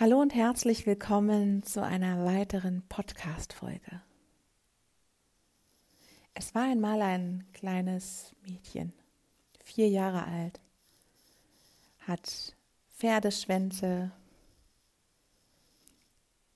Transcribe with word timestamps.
Hallo 0.00 0.20
und 0.20 0.32
herzlich 0.32 0.86
willkommen 0.86 1.64
zu 1.64 1.82
einer 1.82 2.24
weiteren 2.24 2.84
Podcast-Folge. 2.88 4.00
Es 6.34 6.54
war 6.54 6.62
einmal 6.62 7.02
ein 7.02 7.44
kleines 7.52 8.32
Mädchen, 8.46 8.92
vier 9.64 9.88
Jahre 9.88 10.24
alt, 10.24 10.60
hat 12.06 12.54
Pferdeschwänze 12.96 14.12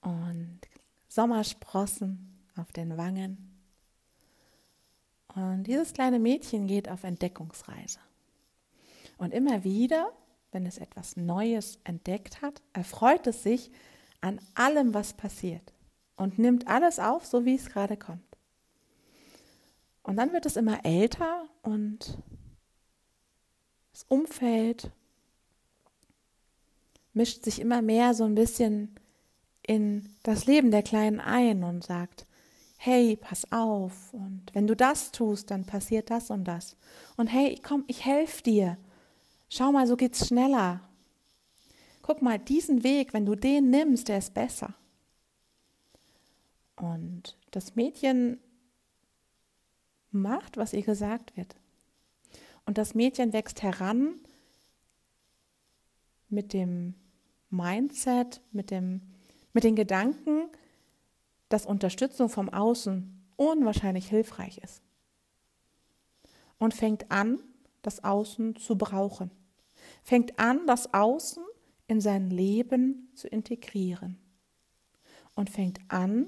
und 0.02 0.60
Sommersprossen 1.08 2.46
auf 2.54 2.70
den 2.70 2.96
Wangen. 2.96 3.58
Und 5.34 5.64
dieses 5.64 5.92
kleine 5.94 6.20
Mädchen 6.20 6.68
geht 6.68 6.88
auf 6.88 7.02
Entdeckungsreise. 7.02 7.98
Und 9.18 9.34
immer 9.34 9.64
wieder 9.64 10.12
wenn 10.52 10.66
es 10.66 10.78
etwas 10.78 11.16
Neues 11.16 11.78
entdeckt 11.84 12.42
hat, 12.42 12.62
erfreut 12.72 13.26
es 13.26 13.42
sich 13.42 13.70
an 14.20 14.40
allem, 14.54 14.94
was 14.94 15.14
passiert 15.14 15.72
und 16.16 16.38
nimmt 16.38 16.68
alles 16.68 16.98
auf, 16.98 17.26
so 17.26 17.44
wie 17.44 17.56
es 17.56 17.68
gerade 17.68 17.96
kommt. 17.96 18.22
Und 20.02 20.16
dann 20.16 20.32
wird 20.32 20.46
es 20.46 20.56
immer 20.56 20.84
älter 20.84 21.48
und 21.62 22.18
das 23.92 24.04
Umfeld 24.08 24.90
mischt 27.12 27.44
sich 27.44 27.60
immer 27.60 27.82
mehr 27.82 28.14
so 28.14 28.24
ein 28.24 28.34
bisschen 28.34 28.94
in 29.66 30.14
das 30.22 30.46
Leben 30.46 30.70
der 30.70 30.82
Kleinen 30.82 31.20
ein 31.20 31.62
und 31.62 31.84
sagt, 31.84 32.26
hey, 32.78 33.16
pass 33.16 33.50
auf 33.52 34.12
und 34.12 34.46
wenn 34.54 34.66
du 34.66 34.74
das 34.74 35.12
tust, 35.12 35.50
dann 35.50 35.64
passiert 35.64 36.10
das 36.10 36.30
und 36.30 36.44
das. 36.44 36.76
Und 37.16 37.28
hey, 37.28 37.60
komm, 37.62 37.84
ich 37.86 38.04
helfe 38.04 38.42
dir. 38.42 38.76
Schau 39.54 39.70
mal, 39.70 39.86
so 39.86 39.98
geht's 39.98 40.28
schneller. 40.28 40.80
Guck 42.00 42.22
mal, 42.22 42.38
diesen 42.38 42.84
Weg, 42.84 43.12
wenn 43.12 43.26
du 43.26 43.34
den 43.34 43.68
nimmst, 43.68 44.08
der 44.08 44.16
ist 44.16 44.32
besser. 44.32 44.72
Und 46.76 47.36
das 47.50 47.74
Mädchen 47.74 48.40
macht, 50.10 50.56
was 50.56 50.72
ihr 50.72 50.80
gesagt 50.80 51.36
wird. 51.36 51.54
Und 52.64 52.78
das 52.78 52.94
Mädchen 52.94 53.34
wächst 53.34 53.62
heran 53.62 54.14
mit 56.30 56.54
dem 56.54 56.94
Mindset, 57.50 58.40
mit, 58.52 58.70
dem, 58.70 59.02
mit 59.52 59.64
den 59.64 59.76
Gedanken, 59.76 60.48
dass 61.50 61.66
Unterstützung 61.66 62.30
vom 62.30 62.48
Außen 62.48 63.22
unwahrscheinlich 63.36 64.08
hilfreich 64.08 64.56
ist. 64.64 64.80
Und 66.56 66.72
fängt 66.72 67.10
an, 67.10 67.38
das 67.82 68.02
Außen 68.02 68.56
zu 68.56 68.78
brauchen 68.78 69.30
fängt 70.02 70.38
an, 70.38 70.66
das 70.66 70.92
Außen 70.92 71.44
in 71.86 72.00
sein 72.00 72.30
Leben 72.30 73.10
zu 73.14 73.28
integrieren 73.28 74.18
und 75.34 75.50
fängt 75.50 75.80
an, 75.88 76.26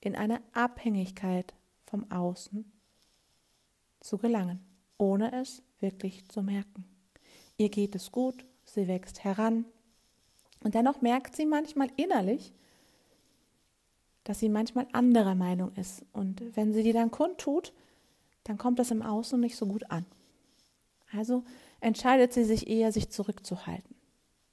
in 0.00 0.16
eine 0.16 0.40
Abhängigkeit 0.52 1.54
vom 1.84 2.10
Außen 2.10 2.70
zu 4.00 4.18
gelangen, 4.18 4.60
ohne 4.98 5.32
es 5.40 5.62
wirklich 5.80 6.26
zu 6.28 6.42
merken. 6.42 6.84
Ihr 7.58 7.68
geht 7.68 7.94
es 7.94 8.10
gut, 8.10 8.46
sie 8.64 8.88
wächst 8.88 9.24
heran 9.24 9.66
und 10.62 10.74
dennoch 10.74 11.00
merkt 11.00 11.36
sie 11.36 11.46
manchmal 11.46 11.88
innerlich, 11.96 12.52
dass 14.24 14.38
sie 14.38 14.48
manchmal 14.48 14.86
anderer 14.92 15.34
Meinung 15.34 15.72
ist. 15.74 16.04
Und 16.12 16.56
wenn 16.56 16.72
sie 16.72 16.82
die 16.82 16.92
dann 16.92 17.10
kundtut, 17.10 17.72
dann 18.44 18.58
kommt 18.58 18.78
das 18.78 18.90
im 18.90 19.02
Außen 19.02 19.40
nicht 19.40 19.56
so 19.56 19.66
gut 19.66 19.90
an. 19.90 20.06
Also 21.12 21.44
entscheidet 21.80 22.32
sie 22.32 22.44
sich 22.44 22.68
eher, 22.68 22.92
sich 22.92 23.10
zurückzuhalten, 23.10 23.94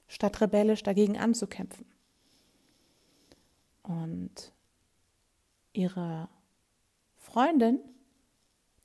statt 0.06 0.40
rebellisch 0.40 0.82
dagegen 0.82 1.18
anzukämpfen. 1.18 1.86
Und 3.82 4.52
ihre 5.72 6.28
Freundin, 7.16 7.78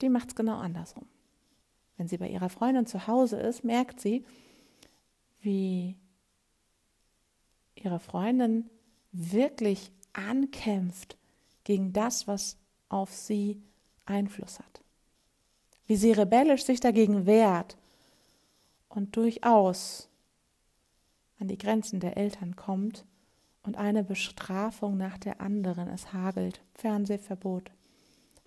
die 0.01 0.09
macht 0.09 0.29
es 0.29 0.35
genau 0.35 0.57
andersrum. 0.57 1.05
Wenn 1.97 2.07
sie 2.07 2.17
bei 2.17 2.29
ihrer 2.29 2.49
Freundin 2.49 2.85
zu 2.85 3.07
Hause 3.07 3.37
ist, 3.37 3.63
merkt 3.63 3.99
sie, 3.99 4.25
wie 5.41 5.97
ihre 7.75 7.99
Freundin 7.99 8.69
wirklich 9.11 9.91
ankämpft 10.13 11.17
gegen 11.63 11.93
das, 11.93 12.27
was 12.27 12.57
auf 12.89 13.13
sie 13.13 13.61
Einfluss 14.05 14.59
hat. 14.59 14.81
Wie 15.85 15.95
sie 15.95 16.11
rebellisch 16.11 16.63
sich 16.63 16.79
dagegen 16.79 17.25
wehrt 17.25 17.77
und 18.93 19.15
durchaus 19.15 20.09
an 21.39 21.47
die 21.47 21.57
Grenzen 21.57 21.99
der 21.99 22.15
Eltern 22.15 22.55
kommt 22.55 23.05
und 23.63 23.75
eine 23.75 24.03
Bestrafung 24.03 24.97
nach 24.97 25.17
der 25.17 25.41
anderen 25.41 25.87
es 25.87 26.13
hagelt. 26.13 26.61
Fernsehverbot, 26.73 27.71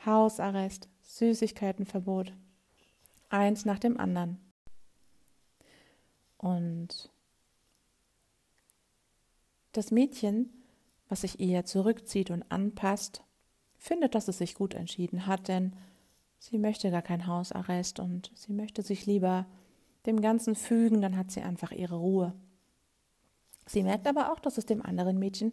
Hausarrest, 0.04 0.88
Süßigkeitenverbot, 1.02 2.32
eins 3.28 3.64
nach 3.64 3.78
dem 3.78 3.98
anderen. 3.98 4.38
Und 6.38 7.10
das 9.72 9.90
Mädchen, 9.90 10.50
was 11.08 11.22
sich 11.22 11.40
eher 11.40 11.64
zurückzieht 11.64 12.30
und 12.30 12.44
anpasst, 12.50 13.22
findet, 13.78 14.14
dass 14.14 14.28
es 14.28 14.38
sich 14.38 14.54
gut 14.54 14.74
entschieden 14.74 15.26
hat, 15.26 15.48
denn 15.48 15.74
sie 16.38 16.58
möchte 16.58 16.90
gar 16.90 17.02
kein 17.02 17.26
Hausarrest 17.26 17.98
und 17.98 18.30
sie 18.34 18.52
möchte 18.52 18.82
sich 18.82 19.06
lieber 19.06 19.46
dem 20.06 20.20
Ganzen 20.20 20.54
fügen, 20.54 21.00
dann 21.00 21.16
hat 21.16 21.30
sie 21.30 21.42
einfach 21.42 21.72
ihre 21.72 21.96
Ruhe. 21.96 22.34
Sie 23.66 23.82
merkt 23.82 24.06
aber 24.06 24.32
auch, 24.32 24.38
dass 24.38 24.58
es 24.58 24.66
dem 24.66 24.84
anderen 24.84 25.18
Mädchen 25.18 25.52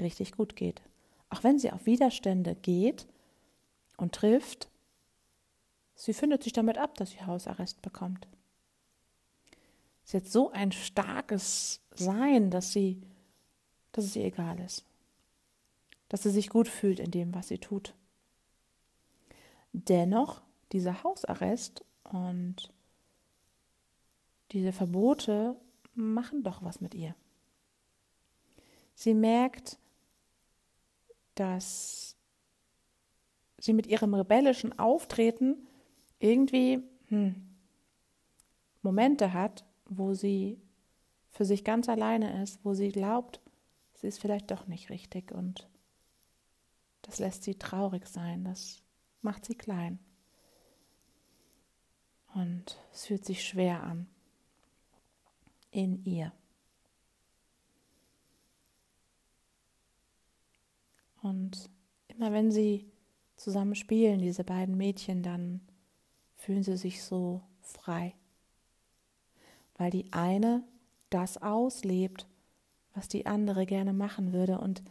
richtig 0.00 0.32
gut 0.32 0.56
geht. 0.56 0.82
Auch 1.28 1.42
wenn 1.44 1.58
sie 1.58 1.72
auf 1.72 1.86
Widerstände 1.86 2.54
geht 2.54 3.06
und 3.96 4.14
trifft, 4.14 4.68
sie 5.94 6.14
findet 6.14 6.42
sich 6.42 6.52
damit 6.52 6.78
ab, 6.78 6.94
dass 6.96 7.10
sie 7.10 7.24
Hausarrest 7.24 7.82
bekommt. 7.82 8.28
Sie 10.04 10.16
hat 10.16 10.28
so 10.28 10.50
ein 10.50 10.72
starkes 10.72 11.80
Sein, 11.94 12.50
dass 12.50 12.72
sie, 12.72 13.00
dass 13.92 14.04
es 14.04 14.16
ihr 14.16 14.24
egal 14.24 14.58
ist. 14.60 14.84
Dass 16.08 16.24
sie 16.24 16.30
sich 16.30 16.48
gut 16.48 16.66
fühlt 16.66 16.98
in 16.98 17.10
dem, 17.12 17.34
was 17.34 17.48
sie 17.48 17.58
tut. 17.58 17.94
Dennoch, 19.72 20.42
dieser 20.72 21.04
Hausarrest 21.04 21.84
und 22.02 22.72
diese 24.52 24.72
Verbote 24.72 25.56
machen 25.94 26.42
doch 26.42 26.62
was 26.62 26.80
mit 26.80 26.94
ihr. 26.94 27.14
Sie 28.94 29.14
merkt, 29.14 29.78
dass 31.34 32.16
sie 33.58 33.72
mit 33.72 33.86
ihrem 33.86 34.14
rebellischen 34.14 34.78
Auftreten 34.78 35.66
irgendwie 36.18 36.82
hm, 37.06 37.34
Momente 38.82 39.32
hat, 39.32 39.64
wo 39.86 40.14
sie 40.14 40.60
für 41.30 41.44
sich 41.44 41.64
ganz 41.64 41.88
alleine 41.88 42.42
ist, 42.42 42.64
wo 42.64 42.74
sie 42.74 42.90
glaubt, 42.90 43.40
sie 43.94 44.08
ist 44.08 44.20
vielleicht 44.20 44.50
doch 44.50 44.66
nicht 44.66 44.90
richtig 44.90 45.32
und 45.32 45.68
das 47.02 47.18
lässt 47.18 47.44
sie 47.44 47.54
traurig 47.54 48.06
sein, 48.06 48.44
das 48.44 48.82
macht 49.22 49.44
sie 49.44 49.54
klein. 49.54 49.98
Und 52.34 52.78
es 52.92 53.06
fühlt 53.06 53.24
sich 53.24 53.44
schwer 53.44 53.82
an 53.82 54.06
in 55.70 56.04
ihr. 56.04 56.32
Und 61.22 61.70
immer 62.08 62.32
wenn 62.32 62.50
sie 62.50 62.90
zusammen 63.36 63.74
spielen, 63.74 64.20
diese 64.20 64.44
beiden 64.44 64.76
Mädchen, 64.76 65.22
dann 65.22 65.60
fühlen 66.36 66.62
sie 66.62 66.76
sich 66.76 67.02
so 67.02 67.42
frei, 67.60 68.14
weil 69.76 69.90
die 69.90 70.12
eine 70.12 70.62
das 71.10 71.42
auslebt, 71.42 72.26
was 72.94 73.08
die 73.08 73.26
andere 73.26 73.66
gerne 73.66 73.92
machen 73.92 74.32
würde 74.32 74.58
und 74.58 74.82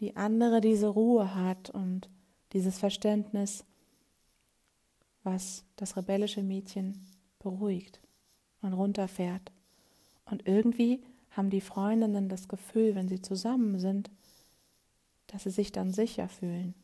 die 0.00 0.16
andere 0.16 0.60
diese 0.60 0.88
Ruhe 0.88 1.34
hat 1.34 1.70
und 1.70 2.08
dieses 2.52 2.78
Verständnis, 2.78 3.64
was 5.22 5.64
das 5.76 5.96
rebellische 5.96 6.42
Mädchen 6.42 7.06
beruhigt 7.38 8.00
und 8.62 8.72
runterfährt. 8.72 9.52
Und 10.30 10.46
irgendwie 10.46 11.02
haben 11.30 11.50
die 11.50 11.60
Freundinnen 11.60 12.28
das 12.28 12.48
Gefühl, 12.48 12.94
wenn 12.94 13.08
sie 13.08 13.20
zusammen 13.20 13.78
sind, 13.78 14.10
dass 15.26 15.44
sie 15.44 15.50
sich 15.50 15.72
dann 15.72 15.92
sicher 15.92 16.28
fühlen, 16.28 16.74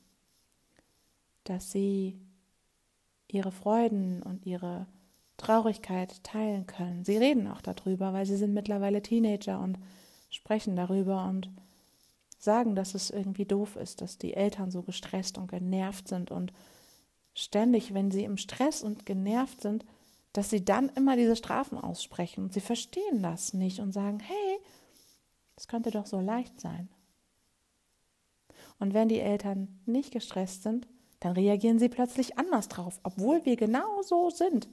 dass 1.44 1.72
sie 1.72 2.18
ihre 3.28 3.52
Freuden 3.52 4.22
und 4.22 4.46
ihre 4.46 4.86
Traurigkeit 5.36 6.22
teilen 6.22 6.66
können. 6.66 7.04
Sie 7.04 7.16
reden 7.16 7.48
auch 7.48 7.60
darüber, 7.60 8.12
weil 8.12 8.26
sie 8.26 8.36
sind 8.36 8.54
mittlerweile 8.54 9.02
Teenager 9.02 9.60
und 9.60 9.78
sprechen 10.30 10.76
darüber 10.76 11.28
und 11.28 11.50
sagen, 12.38 12.74
dass 12.74 12.94
es 12.94 13.10
irgendwie 13.10 13.44
doof 13.44 13.76
ist, 13.76 14.00
dass 14.00 14.18
die 14.18 14.34
Eltern 14.34 14.70
so 14.70 14.82
gestresst 14.82 15.38
und 15.38 15.48
genervt 15.48 16.08
sind 16.08 16.30
und 16.30 16.52
ständig, 17.34 17.94
wenn 17.94 18.10
sie 18.10 18.24
im 18.24 18.36
Stress 18.36 18.82
und 18.82 19.06
genervt 19.06 19.60
sind, 19.60 19.84
dass 20.36 20.50
sie 20.50 20.64
dann 20.64 20.90
immer 20.90 21.16
diese 21.16 21.34
Strafen 21.34 21.78
aussprechen. 21.78 22.44
Und 22.44 22.52
sie 22.52 22.60
verstehen 22.60 23.22
das 23.22 23.54
nicht 23.54 23.80
und 23.80 23.92
sagen, 23.92 24.20
hey, 24.20 24.58
Das 25.54 25.68
könnte 25.68 25.90
doch 25.90 26.04
so 26.04 26.20
leicht 26.20 26.60
sein. 26.60 26.90
Und 28.78 28.92
wenn 28.92 29.08
die 29.08 29.20
Eltern 29.20 29.80
nicht 29.86 30.12
gestresst 30.12 30.62
sind, 30.62 30.86
dann 31.20 31.32
reagieren 31.32 31.78
sie 31.78 31.88
plötzlich 31.88 32.36
anders 32.36 32.68
drauf, 32.68 33.00
obwohl 33.04 33.46
wir 33.46 33.56
genau 33.56 34.02
so 34.02 34.28
sind. 34.28 34.68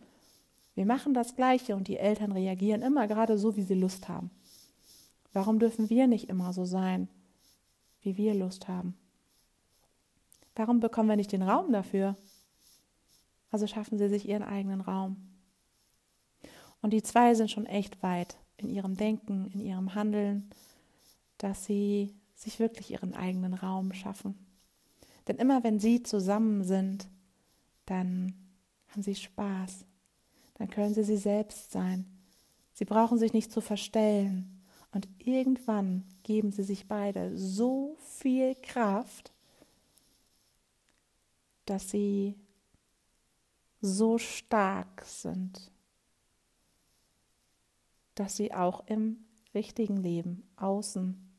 Wir 0.76 0.86
machen 0.86 1.14
das 1.14 1.38
Gleiche 1.38 1.78
und 1.78 1.88
die 1.88 1.96
Eltern 1.96 2.34
reagieren 2.34 2.82
immer 2.82 3.08
gerade 3.08 3.38
so, 3.38 3.56
wie 3.56 3.64
sie 3.64 3.76
Lust 3.76 4.10
haben. 4.10 4.30
Warum 5.32 5.58
dürfen 5.58 5.90
wir 5.90 6.08
nicht 6.08 6.28
immer 6.28 6.52
so 6.52 6.66
sein, 6.66 7.08
wie 8.02 8.18
wir 8.18 8.34
Lust 8.34 8.68
haben? 8.68 8.98
Warum 10.54 10.82
bekommen 10.82 11.08
wir 11.08 11.16
nicht 11.16 11.32
den 11.32 11.44
Raum 11.44 11.72
dafür? 11.72 12.18
Also 13.52 13.68
schaffen 13.68 13.98
sie 13.98 14.10
sich 14.10 14.28
ihren 14.28 14.44
eigenen 14.44 14.82
Raum. 14.82 15.33
Und 16.84 16.92
die 16.92 17.02
zwei 17.02 17.34
sind 17.34 17.50
schon 17.50 17.66
echt 17.66 18.04
weit 18.04 18.36
in 18.58 18.70
ihrem 18.70 18.98
Denken, 18.98 19.50
in 19.54 19.62
ihrem 19.62 19.96
Handeln, 19.96 20.50
dass 21.38 21.66
sie 21.66 22.14
sich 22.36 22.60
wirklich 22.60 22.92
ihren 22.92 23.14
eigenen 23.14 23.54
Raum 23.54 23.94
schaffen. 23.94 24.36
Denn 25.28 25.38
immer 25.38 25.64
wenn 25.64 25.80
sie 25.80 26.04
zusammen 26.04 26.66
sind, 26.66 27.08
dann 27.86 28.34
haben 28.90 29.02
sie 29.02 29.16
Spaß. 29.16 29.86
Dann 30.56 30.70
können 30.70 30.94
sie 30.94 31.06
sie 31.06 31.16
selbst 31.16 31.72
sein. 31.72 32.06
Sie 32.74 32.86
brauchen 32.86 33.18
sich 33.18 33.32
nicht 33.32 33.54
zu 33.54 33.62
verstellen. 33.62 34.62
Und 34.92 35.08
irgendwann 35.20 36.04
geben 36.24 36.52
sie 36.52 36.64
sich 36.64 36.90
beide 36.90 37.38
so 37.38 37.96
viel 38.20 38.56
Kraft, 38.56 39.32
dass 41.66 41.90
sie 41.90 42.36
so 43.80 44.18
stark 44.18 45.06
sind, 45.06 45.72
dass 48.16 48.36
sie 48.36 48.54
auch 48.54 48.86
im 48.88 49.24
richtigen 49.54 49.98
Leben, 49.98 50.44
außen, 50.56 51.30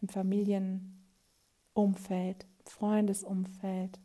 im 0.00 0.08
Familienumfeld, 0.08 2.46
Freundesumfeld 2.64 3.98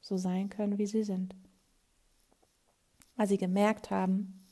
so 0.00 0.16
sein 0.16 0.50
können, 0.50 0.78
wie 0.78 0.86
sie 0.86 1.04
sind. 1.04 1.34
Weil 3.16 3.28
sie 3.28 3.38
gemerkt 3.38 3.90
haben, 3.90 4.44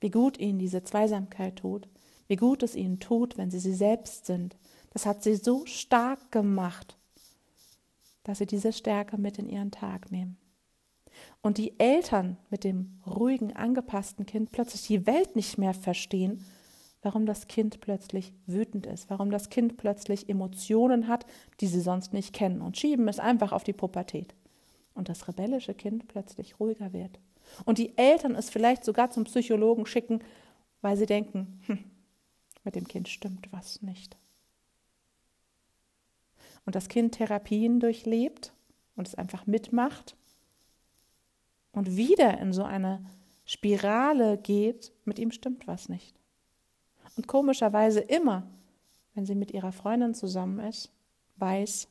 wie 0.00 0.10
gut 0.10 0.38
ihnen 0.38 0.58
diese 0.58 0.82
Zweisamkeit 0.82 1.56
tut, 1.56 1.88
wie 2.28 2.36
gut 2.36 2.62
es 2.62 2.74
ihnen 2.74 2.98
tut, 2.98 3.38
wenn 3.38 3.50
sie 3.50 3.60
sie 3.60 3.74
selbst 3.74 4.26
sind. 4.26 4.56
Das 4.90 5.06
hat 5.06 5.22
sie 5.22 5.36
so 5.36 5.64
stark 5.66 6.30
gemacht, 6.30 6.96
dass 8.24 8.38
sie 8.38 8.46
diese 8.46 8.72
Stärke 8.72 9.18
mit 9.18 9.38
in 9.38 9.48
ihren 9.48 9.70
Tag 9.70 10.10
nehmen. 10.10 10.36
Und 11.42 11.58
die 11.58 11.78
Eltern 11.78 12.36
mit 12.50 12.64
dem 12.64 13.00
ruhigen, 13.06 13.54
angepassten 13.54 14.26
Kind 14.26 14.52
plötzlich 14.52 14.82
die 14.86 15.06
Welt 15.06 15.36
nicht 15.36 15.58
mehr 15.58 15.74
verstehen, 15.74 16.44
warum 17.02 17.26
das 17.26 17.48
Kind 17.48 17.80
plötzlich 17.80 18.32
wütend 18.46 18.86
ist, 18.86 19.10
warum 19.10 19.30
das 19.30 19.50
Kind 19.50 19.76
plötzlich 19.76 20.28
Emotionen 20.28 21.08
hat, 21.08 21.26
die 21.60 21.66
sie 21.66 21.80
sonst 21.80 22.12
nicht 22.12 22.32
kennen 22.32 22.62
und 22.62 22.76
schieben 22.76 23.08
es 23.08 23.18
einfach 23.18 23.52
auf 23.52 23.64
die 23.64 23.72
Pubertät. 23.72 24.34
Und 24.94 25.08
das 25.08 25.26
rebellische 25.26 25.74
Kind 25.74 26.06
plötzlich 26.06 26.60
ruhiger 26.60 26.92
wird. 26.92 27.18
Und 27.64 27.78
die 27.78 27.96
Eltern 27.96 28.34
es 28.34 28.50
vielleicht 28.50 28.84
sogar 28.84 29.10
zum 29.10 29.24
Psychologen 29.24 29.86
schicken, 29.86 30.20
weil 30.80 30.96
sie 30.96 31.06
denken, 31.06 31.60
hm, 31.66 31.78
mit 32.62 32.76
dem 32.76 32.86
Kind 32.86 33.08
stimmt 33.08 33.48
was 33.52 33.82
nicht 33.82 34.16
und 36.64 36.74
das 36.74 36.88
Kind 36.88 37.14
Therapien 37.14 37.80
durchlebt 37.80 38.52
und 38.96 39.08
es 39.08 39.14
einfach 39.14 39.46
mitmacht 39.46 40.16
und 41.72 41.96
wieder 41.96 42.38
in 42.38 42.52
so 42.52 42.64
eine 42.64 43.04
Spirale 43.44 44.38
geht, 44.38 44.92
mit 45.04 45.18
ihm 45.18 45.32
stimmt 45.32 45.66
was 45.66 45.88
nicht. 45.88 46.14
Und 47.16 47.26
komischerweise 47.26 48.00
immer, 48.00 48.46
wenn 49.14 49.26
sie 49.26 49.34
mit 49.34 49.50
ihrer 49.50 49.72
Freundin 49.72 50.14
zusammen 50.14 50.60
ist, 50.60 50.90
weiß, 51.36 51.88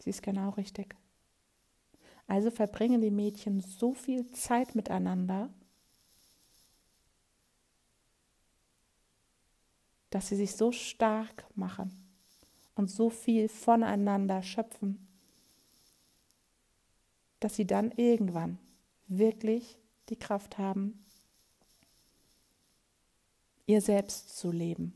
sie 0.00 0.10
ist 0.10 0.22
genau 0.22 0.50
richtig. 0.50 0.96
Also 2.26 2.50
verbringen 2.50 3.00
die 3.00 3.10
Mädchen 3.10 3.60
so 3.60 3.94
viel 3.94 4.30
Zeit 4.32 4.74
miteinander, 4.74 5.50
dass 10.10 10.28
sie 10.28 10.36
sich 10.36 10.54
so 10.56 10.72
stark 10.72 11.46
machen 11.54 11.90
und 12.74 12.90
so 12.90 13.10
viel 13.10 13.48
voneinander 13.48 14.42
schöpfen, 14.42 15.06
dass 17.40 17.56
sie 17.56 17.66
dann 17.66 17.92
irgendwann 17.92 18.58
wirklich 19.08 19.78
die 20.08 20.16
Kraft 20.16 20.58
haben, 20.58 21.04
ihr 23.66 23.80
Selbst 23.80 24.36
zu 24.36 24.50
leben. 24.50 24.92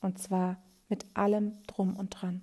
Und 0.00 0.18
zwar 0.18 0.62
mit 0.88 1.06
allem 1.14 1.62
drum 1.66 1.96
und 1.96 2.10
dran. 2.10 2.42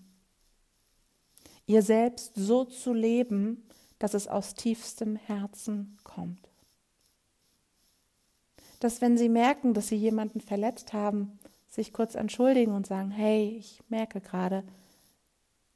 Ihr 1.66 1.84
Selbst 1.84 2.34
so 2.36 2.66
zu 2.66 2.94
leben, 2.94 3.64
dass 4.00 4.14
es 4.14 4.28
aus 4.28 4.56
tiefstem 4.56 5.16
Herzen 5.16 5.98
kommt. 6.04 6.50
Dass 8.80 9.00
wenn 9.00 9.18
sie 9.18 9.30
merken, 9.30 9.74
dass 9.74 9.88
sie 9.88 9.96
jemanden 9.96 10.42
verletzt 10.42 10.92
haben, 10.92 11.40
sich 11.70 11.94
kurz 11.94 12.16
entschuldigen 12.16 12.74
und 12.74 12.88
sagen, 12.88 13.12
hey, 13.12 13.56
ich 13.58 13.80
merke 13.90 14.20
gerade, 14.20 14.64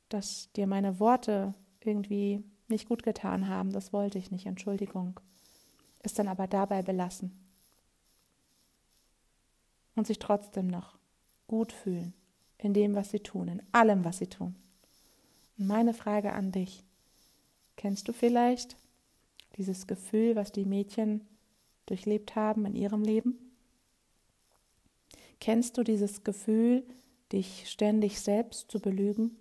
dass 0.09 0.51
dir 0.53 0.67
meine 0.67 0.99
Worte 0.99 1.53
irgendwie 1.81 2.43
nicht 2.67 2.87
gut 2.87 3.03
getan 3.03 3.47
haben, 3.47 3.71
das 3.71 3.93
wollte 3.93 4.17
ich 4.17 4.31
nicht, 4.31 4.45
Entschuldigung. 4.45 5.19
Ist 6.03 6.19
dann 6.19 6.27
aber 6.27 6.47
dabei 6.47 6.81
belassen. 6.81 7.31
Und 9.95 10.07
sich 10.07 10.19
trotzdem 10.19 10.67
noch 10.67 10.97
gut 11.47 11.71
fühlen 11.71 12.13
in 12.57 12.73
dem, 12.73 12.95
was 12.95 13.11
sie 13.11 13.19
tun, 13.19 13.47
in 13.47 13.61
allem, 13.71 14.03
was 14.03 14.17
sie 14.17 14.27
tun. 14.27 14.55
Und 15.57 15.67
meine 15.67 15.93
Frage 15.93 16.33
an 16.33 16.51
dich, 16.51 16.83
kennst 17.77 18.07
du 18.07 18.13
vielleicht 18.13 18.75
dieses 19.57 19.87
Gefühl, 19.87 20.35
was 20.35 20.51
die 20.51 20.65
Mädchen 20.65 21.21
durchlebt 21.85 22.35
haben 22.35 22.65
in 22.65 22.75
ihrem 22.75 23.03
Leben? 23.03 23.37
Kennst 25.39 25.77
du 25.77 25.83
dieses 25.83 26.23
Gefühl, 26.23 26.83
dich 27.31 27.69
ständig 27.69 28.19
selbst 28.19 28.71
zu 28.71 28.79
belügen, 28.79 29.37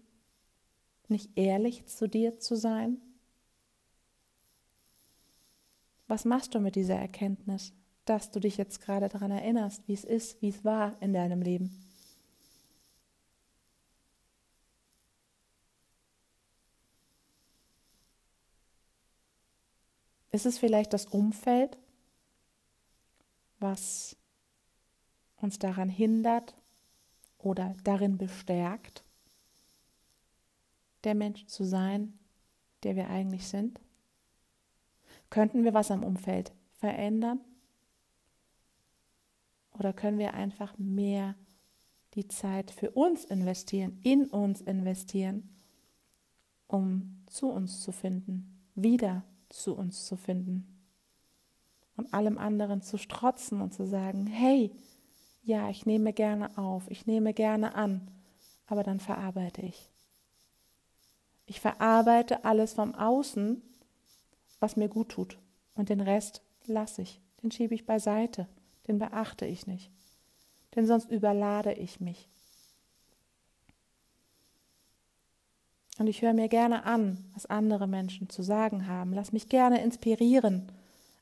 nicht 1.09 1.31
ehrlich 1.37 1.87
zu 1.87 2.09
dir 2.09 2.39
zu 2.39 2.57
sein? 2.57 3.01
Was 6.07 6.25
machst 6.25 6.55
du 6.55 6.61
mit 6.61 6.77
dieser 6.77 6.97
Erkenntnis, 6.97 7.73
dass 8.05 8.31
du 8.31 8.41
dich 8.41 8.57
jetzt 8.57 8.81
gerade 8.81 9.09
daran 9.09 9.31
erinnerst, 9.31 9.87
wie 9.89 9.95
es 9.95 10.05
ist, 10.05 10.41
wie 10.43 10.49
es 10.49 10.65
war 10.65 11.01
in 11.01 11.15
deinem 11.15 11.41
Leben? 11.41 11.85
Ist 20.31 20.47
es 20.47 20.59
vielleicht 20.59 20.93
das 20.93 21.07
Umfeld, 21.07 21.79
was 23.61 24.17
uns 25.37 25.61
daran 25.61 25.89
hindert 25.89 26.57
oder 27.39 27.75
darin 27.85 28.19
bestärkt, 28.19 29.05
der 31.05 31.15
Mensch 31.15 31.47
zu 31.47 31.65
sein, 31.65 32.19
der 32.83 32.97
wir 32.97 33.09
eigentlich 33.11 33.47
sind? 33.47 33.79
Könnten 35.35 35.65
wir 35.65 35.75
was 35.75 35.91
am 35.91 36.05
Umfeld 36.05 36.53
verändern? 36.75 37.41
Oder 39.77 39.93
können 39.93 40.21
wir 40.21 40.35
einfach 40.35 40.79
mehr 40.79 41.35
die 42.15 42.29
Zeit 42.29 42.71
für 42.71 42.93
uns 42.93 43.25
investieren, 43.25 43.99
in 44.05 44.27
uns 44.27 44.61
investieren, 44.61 45.51
um 46.69 47.25
zu 47.27 47.51
uns 47.51 47.81
zu 47.81 47.91
finden, 47.91 48.65
wieder 48.77 49.25
zu 49.49 49.75
uns 49.75 50.07
zu 50.07 50.17
finden 50.17 50.69
und 51.97 52.15
allem 52.15 52.39
anderen 52.39 52.81
zu 52.81 52.97
strotzen 52.97 53.61
und 53.61 53.75
zu 53.75 53.89
sagen, 53.89 54.29
hey, 54.29 54.71
ja, 55.43 55.69
ich 55.69 55.85
nehme 55.85 56.13
gerne 56.13 56.57
auf, 56.57 56.89
ich 56.89 57.07
nehme 57.07 57.35
gerne 57.35 57.75
an, 57.75 58.07
aber 58.69 58.85
dann 58.85 59.01
verarbeite 59.01 59.63
ich. 59.63 59.91
Ich 61.47 61.59
verarbeite 61.59 62.45
alles 62.45 62.75
vom 62.75 62.95
Außen, 62.95 63.61
was 64.65 64.77
mir 64.77 64.89
gut 64.89 65.11
tut. 65.11 65.37
Und 65.75 65.91
den 65.91 66.01
Rest 66.01 66.41
lasse 66.65 67.03
ich, 67.03 67.21
den 67.43 67.51
schiebe 67.51 67.75
ich 67.75 67.85
beiseite, 67.85 68.49
den 68.89 68.99
beachte 68.99 69.45
ich 69.45 69.67
nicht. 69.67 69.91
Denn 70.75 70.87
sonst 70.87 71.11
überlade 71.11 71.75
ich 71.75 72.01
mich. 72.01 72.31
Und 75.99 76.07
ich 76.07 76.23
höre 76.23 76.33
mir 76.33 76.49
gerne 76.49 76.85
an, 76.85 77.19
was 77.35 77.45
andere 77.45 77.87
Menschen 77.87 78.31
zu 78.31 78.43
sagen 78.43 78.89
haben. 78.89 79.13
Lass 79.13 79.33
mich 79.33 79.51
gerne 79.51 79.83
inspirieren. 79.83 80.73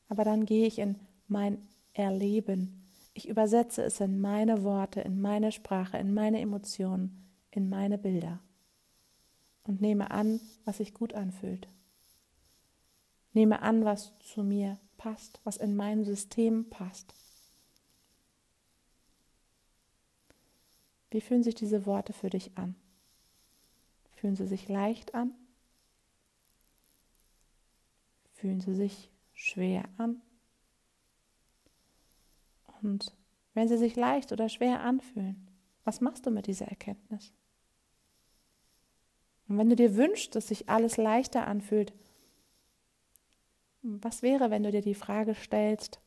Aber 0.07 0.23
dann 0.23 0.45
gehe 0.45 0.65
ich 0.65 0.79
in 0.79 0.95
mein 1.27 1.57
Erleben, 1.91 2.89
ich 3.13 3.27
übersetze 3.27 3.83
es 3.83 3.99
in 3.99 4.21
meine 4.21 4.63
Worte, 4.63 5.01
in 5.01 5.19
meine 5.21 5.51
Sprache, 5.51 5.97
in 5.97 6.13
meine 6.13 6.39
Emotionen, 6.39 7.29
in 7.51 7.69
meine 7.69 7.97
Bilder 7.97 8.39
und 9.65 9.81
nehme 9.81 10.11
an, 10.11 10.39
was 10.63 10.77
sich 10.77 10.93
gut 10.93 11.13
anfühlt. 11.13 11.67
Nehme 13.33 13.61
an, 13.61 13.83
was 13.83 14.13
zu 14.19 14.43
mir 14.43 14.79
passt, 14.97 15.41
was 15.43 15.57
in 15.57 15.75
mein 15.75 16.05
System 16.05 16.69
passt. 16.69 17.13
Wie 21.09 21.21
fühlen 21.21 21.43
sich 21.43 21.55
diese 21.55 21.85
Worte 21.85 22.13
für 22.13 22.29
dich 22.29 22.57
an? 22.57 22.75
Fühlen 24.15 24.35
sie 24.35 24.47
sich 24.47 24.67
leicht 24.67 25.13
an? 25.13 25.35
Fühlen 28.33 28.61
sie 28.61 28.73
sich 28.73 29.11
schwer 29.33 29.83
an? 29.97 30.21
Und 32.81 33.15
wenn 33.53 33.67
sie 33.67 33.77
sich 33.77 33.95
leicht 33.95 34.31
oder 34.31 34.49
schwer 34.49 34.81
anfühlen, 34.81 35.47
was 35.83 36.01
machst 36.01 36.25
du 36.25 36.31
mit 36.31 36.47
dieser 36.47 36.67
Erkenntnis? 36.67 37.33
Und 39.47 39.57
wenn 39.57 39.69
du 39.69 39.75
dir 39.75 39.95
wünschst, 39.95 40.35
dass 40.35 40.47
sich 40.47 40.69
alles 40.69 40.97
leichter 40.97 41.47
anfühlt, 41.47 41.93
was 43.83 44.21
wäre, 44.21 44.49
wenn 44.49 44.63
du 44.63 44.71
dir 44.71 44.81
die 44.81 44.95
Frage 44.95 45.35
stellst, 45.35 45.99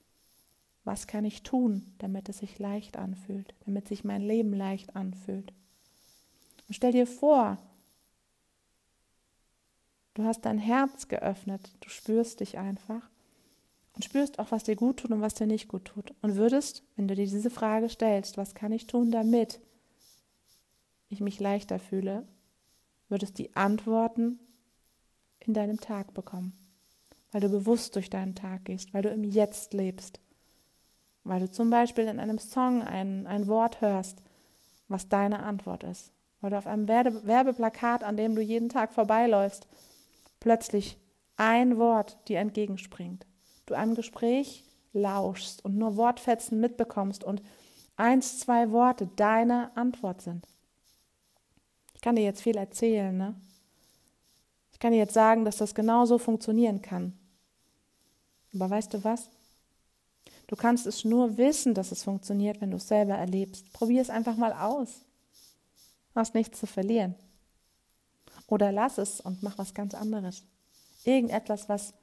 was 0.85 1.07
kann 1.07 1.25
ich 1.25 1.43
tun, 1.43 1.95
damit 1.99 2.29
es 2.29 2.39
sich 2.39 2.59
leicht 2.59 2.97
anfühlt, 2.97 3.55
damit 3.67 3.87
sich 3.87 4.03
mein 4.03 4.23
Leben 4.23 4.55
leicht 4.55 4.97
anfühlt? 4.97 5.53
Und 6.69 6.75
stell 6.75 6.93
dir 6.93 7.07
vor, 7.07 7.59
du 10.15 10.25
hast 10.25 10.43
dein 10.43 10.59
Herz 10.59 11.09
geöffnet, 11.09 11.77
du 11.81 11.89
spürst 11.91 12.41
dich 12.41 12.57
einfach 12.57 13.11
und 13.95 14.05
spürst 14.05 14.39
auch, 14.39 14.51
was 14.51 14.65
dir 14.65 14.77
gut 14.77 14.99
tut 14.99 15.11
und 15.11 15.21
was 15.21 15.35
dir 15.35 15.47
nicht 15.47 15.69
gut 15.69 15.85
tut. 15.85 16.15
Und 16.23 16.37
würdest, 16.37 16.83
wenn 16.97 17.09
du 17.09 17.15
dir 17.15 17.27
diese 17.27 17.51
Frage 17.51 17.89
stellst, 17.89 18.37
was 18.37 18.55
kann 18.55 18.73
ich 18.73 18.87
tun, 18.87 19.11
damit 19.11 19.61
ich 21.09 21.21
mich 21.21 21.41
leichter 21.41 21.79
fühle, 21.79 22.27
würdest 23.09 23.39
die 23.39 23.55
Antworten 23.55 24.39
in 25.41 25.53
deinem 25.53 25.81
Tag 25.81 26.15
bekommen 26.15 26.53
weil 27.37 27.43
du 27.43 27.51
bewusst 27.51 27.95
durch 27.95 28.09
deinen 28.09 28.35
Tag 28.35 28.65
gehst, 28.65 28.95
weil 28.95 29.03
du 29.03 29.11
im 29.11 29.23
Jetzt 29.23 29.75
lebst, 29.75 30.21
weil 31.23 31.41
du 31.41 31.51
zum 31.51 31.69
Beispiel 31.69 32.05
in 32.05 32.19
einem 32.19 32.39
Song 32.39 32.83
ein, 32.83 33.27
ein 33.27 33.47
Wort 33.47 33.83
hörst, 33.83 34.23
was 34.89 35.11
deine 35.11 35.43
Antwort 35.43 35.85
ist, 35.85 36.13
weil 36.41 36.49
du 36.49 36.57
auf 36.57 36.67
einem 36.67 36.89
Werbe 36.89 37.27
Werbeplakat, 37.27 38.05
an 38.05 38.17
dem 38.17 38.35
du 38.35 38.41
jeden 38.41 38.71
Tag 38.71 38.91
vorbeiläufst, 38.95 39.67
plötzlich 40.41 40.97
ein 41.37 41.77
Wort 41.77 42.17
dir 42.27 42.39
entgegenspringt, 42.39 43.27
du 43.67 43.75
einem 43.75 43.95
Gespräch 43.95 44.65
lauschst 44.95 45.63
und 45.63 45.77
nur 45.77 45.99
Wortfetzen 45.99 46.59
mitbekommst 46.59 47.23
und 47.23 47.43
eins, 47.99 48.39
zwei 48.39 48.71
Worte 48.71 49.11
deine 49.15 49.77
Antwort 49.77 50.23
sind. 50.23 50.49
Ich 51.93 52.01
kann 52.01 52.17
dir 52.17 52.25
jetzt 52.25 52.41
viel 52.41 52.57
erzählen, 52.57 53.15
ne? 53.15 53.35
Ich 54.73 54.81
kann 54.81 54.93
dir 54.93 54.99
jetzt 54.99 55.15
sagen, 55.15 55.45
dass 55.45 55.57
das 55.59 55.75
genauso 55.75 56.17
funktionieren 56.19 56.81
kann. 56.81 57.15
Aber 58.57 58.71
weißt 58.71 58.95
du 58.95 59.05
was? 59.05 59.29
Du 60.47 60.57
kannst 60.57 60.87
es 60.87 61.05
nur 61.05 61.37
wissen, 61.37 61.75
dass 61.75 61.93
es 61.93 62.05
funktioniert, 62.05 62.61
wenn 62.61 62.71
du 62.71 62.77
es 62.77 62.89
selber 62.89 63.15
erlebst. 63.15 63.73
Probier 63.73 64.01
es 64.01 64.11
einfach 64.11 64.37
mal 64.37 64.53
aus. 64.53 64.89
Hast 66.15 66.35
nichts 66.35 66.59
zu 66.59 66.67
verlieren. 66.67 67.15
Oder 68.47 68.73
lass 68.73 68.99
es 68.99 69.21
und 69.21 69.43
mach 69.43 69.59
was 69.59 69.75
ganz 69.75 69.95
anderes. 69.95 70.45
Irgendetwas, 71.05 71.69
was 71.69 71.95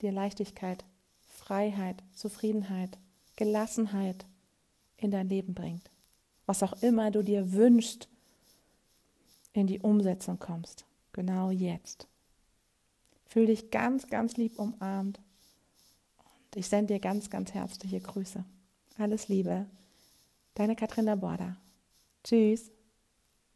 dir 0.00 0.12
Leichtigkeit, 0.12 0.84
Freiheit, 1.26 2.02
Zufriedenheit, 2.14 2.98
Gelassenheit 3.34 4.24
in 4.98 5.10
dein 5.10 5.28
Leben 5.28 5.54
bringt. 5.54 5.90
Was 6.44 6.62
auch 6.62 6.74
immer 6.82 7.10
du 7.10 7.22
dir 7.22 7.52
wünschst, 7.52 8.08
in 9.52 9.66
die 9.66 9.80
Umsetzung 9.80 10.38
kommst. 10.38 10.84
Genau 11.12 11.50
jetzt. 11.50 12.06
Fühl 13.24 13.46
dich 13.46 13.70
ganz, 13.70 14.06
ganz 14.08 14.36
lieb 14.36 14.58
umarmt 14.58 15.18
ich 16.54 16.68
sende 16.68 16.94
dir 16.94 17.00
ganz, 17.00 17.30
ganz 17.30 17.52
herzliche 17.54 18.00
Grüße. 18.00 18.44
Alles 18.98 19.28
Liebe. 19.28 19.66
Deine 20.54 20.76
Katrin 20.76 21.20
Borda. 21.20 21.56
Tschüss. 22.24 22.70